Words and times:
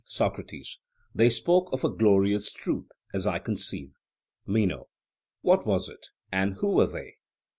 SOCRATES: 0.07 0.79
They 1.13 1.29
spoke 1.29 1.69
of 1.71 1.83
a 1.83 1.89
glorious 1.91 2.51
truth, 2.51 2.87
as 3.13 3.27
I 3.27 3.37
conceive. 3.37 3.93
MENO: 4.47 4.87
What 5.41 5.67
was 5.67 5.89
it? 5.89 6.07
and 6.31 6.55
who 6.55 6.71
were 6.71 6.87
they? 6.87 7.17